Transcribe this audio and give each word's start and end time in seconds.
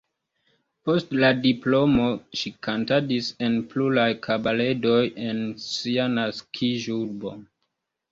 Post 0.89 1.11
la 1.23 1.27
diplomo 1.41 2.07
ŝi 2.39 2.51
kantadis 2.67 3.27
en 3.47 3.57
pluraj 3.73 4.07
kabaredoj 4.29 4.97
en 5.27 5.43
sia 5.67 6.07
naskiĝurbo. 6.15 7.35